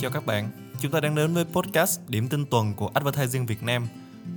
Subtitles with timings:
[0.00, 3.62] Chào các bạn, chúng ta đang đến với podcast Điểm tin tuần của Advertising Việt
[3.62, 3.88] Nam.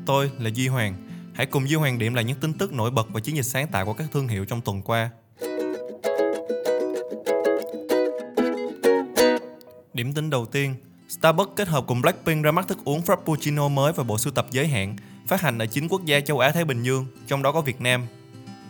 [0.06, 0.96] Tôi là Duy Hoàng.
[1.34, 3.68] Hãy cùng Duy Hoàng điểm lại những tin tức nổi bật và chiến dịch sáng
[3.68, 5.10] tạo của các thương hiệu trong tuần qua.
[9.94, 10.76] Điểm tin đầu tiên,
[11.10, 14.48] Starbucks kết hợp cùng Blackpink ra mắt thức uống Frappuccino mới và bộ sưu tập
[14.52, 14.96] giới hạn,
[15.28, 17.82] phát hành ở 9 quốc gia châu Á Thái Bình Dương, trong đó có Việt
[17.82, 18.08] Nam.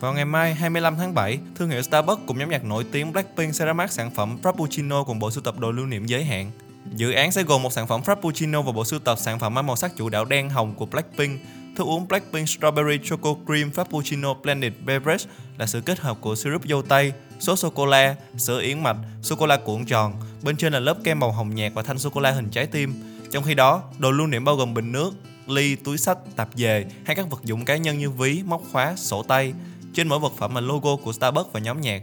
[0.00, 3.54] Vào ngày mai 25 tháng 7, thương hiệu Starbucks cùng nhóm nhạc nổi tiếng Blackpink
[3.54, 6.50] sẽ ra mắt sản phẩm Frappuccino cùng bộ sưu tập đồ lưu niệm giới hạn.
[6.96, 9.66] Dự án sẽ gồm một sản phẩm Frappuccino và bộ sưu tập sản phẩm mang
[9.66, 11.40] màu sắc chủ đạo đen hồng của Blackpink.
[11.76, 15.24] Thức uống Blackpink Strawberry Choco Cream Frappuccino Blended Beverage
[15.58, 19.84] là sự kết hợp của syrup dâu tây, sốt sô-cô-la, sữa yến mạch, sô-cô-la cuộn
[19.84, 20.14] tròn.
[20.42, 22.94] Bên trên là lớp kem màu hồng nhạt và thanh sô-cô-la hình trái tim.
[23.30, 25.14] Trong khi đó, đồ lưu niệm bao gồm bình nước,
[25.46, 28.94] ly, túi sách, tạp dề hay các vật dụng cá nhân như ví, móc khóa,
[28.96, 29.52] sổ tay.
[29.94, 32.02] Trên mỗi vật phẩm là logo của Starbucks và nhóm nhạc.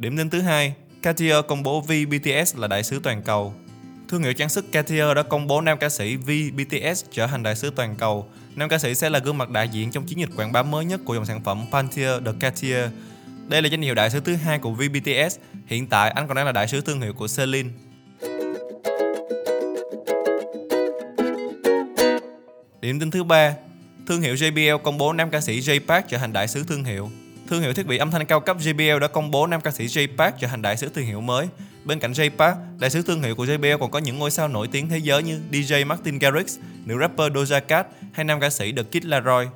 [0.00, 3.54] Điểm tin thứ hai, Cartier công bố V BTS là đại sứ toàn cầu.
[4.08, 7.42] Thương hiệu trang sức Cartier đã công bố nam ca sĩ V BTS trở thành
[7.42, 8.26] đại sứ toàn cầu.
[8.56, 10.84] Nam ca sĩ sẽ là gương mặt đại diện trong chiến dịch quảng bá mới
[10.84, 12.90] nhất của dòng sản phẩm Pantier de Cartier.
[13.48, 15.36] Đây là danh hiệu đại sứ thứ hai của V BTS.
[15.66, 17.68] Hiện tại anh còn đang là đại sứ thương hiệu của Celine.
[22.80, 23.54] Điểm tin thứ ba,
[24.06, 26.84] thương hiệu JBL công bố nam ca sĩ J Park trở thành đại sứ thương
[26.84, 27.10] hiệu.
[27.50, 29.86] Thương hiệu thiết bị âm thanh cao cấp JBL đã công bố nam ca sĩ
[29.86, 31.48] Jay Park trở thành đại sứ thương hiệu mới.
[31.84, 34.48] Bên cạnh Jay Park, đại sứ thương hiệu của JBL còn có những ngôi sao
[34.48, 38.50] nổi tiếng thế giới như DJ Martin Garrix, nữ rapper Doja Cat hay nam ca
[38.50, 39.48] sĩ The Kid Laroi.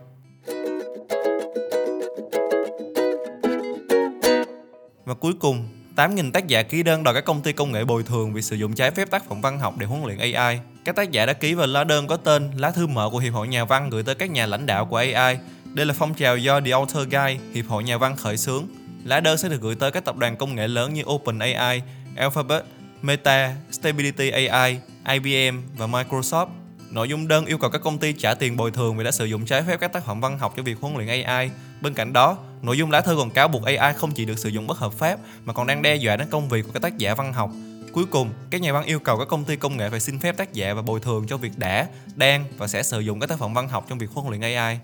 [5.04, 8.02] Và cuối cùng, 8.000 tác giả ký đơn đòi các công ty công nghệ bồi
[8.02, 10.58] thường vì sử dụng trái phép tác phẩm văn học để huấn luyện AI.
[10.84, 13.32] Các tác giả đã ký vào lá đơn có tên lá thư mở của Hiệp
[13.34, 15.38] hội Nhà văn gửi tới các nhà lãnh đạo của AI.
[15.74, 18.66] Đây là phong trào do The Author Guide, Hiệp hội Nhà văn khởi xướng.
[19.04, 21.82] Lá đơn sẽ được gửi tới các tập đoàn công nghệ lớn như OpenAI,
[22.16, 22.64] Alphabet,
[23.02, 26.46] Meta, Stability AI, IBM và Microsoft.
[26.90, 29.24] Nội dung đơn yêu cầu các công ty trả tiền bồi thường vì đã sử
[29.24, 31.50] dụng trái phép các tác phẩm văn học cho việc huấn luyện AI.
[31.80, 34.48] Bên cạnh đó, nội dung lá thư còn cáo buộc AI không chỉ được sử
[34.48, 36.98] dụng bất hợp pháp mà còn đang đe dọa đến công việc của các tác
[36.98, 37.50] giả văn học.
[37.92, 40.36] Cuối cùng, các nhà văn yêu cầu các công ty công nghệ phải xin phép
[40.36, 43.38] tác giả và bồi thường cho việc đã, đang và sẽ sử dụng các tác
[43.38, 44.78] phẩm văn học trong việc huấn luyện AI.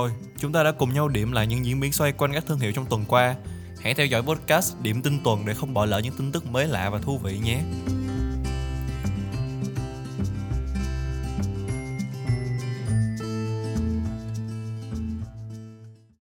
[0.00, 2.58] Rồi, chúng ta đã cùng nhau điểm lại những diễn biến xoay quanh các thương
[2.58, 3.36] hiệu trong tuần qua.
[3.82, 6.68] Hãy theo dõi podcast Điểm tin tuần để không bỏ lỡ những tin tức mới
[6.68, 7.60] lạ và thú vị nhé.